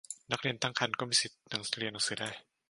[0.31, 1.37] นักเรียนตั้งครรภ์ ก็มีสิทธิ
[1.77, 2.29] เรียนหนังสือได้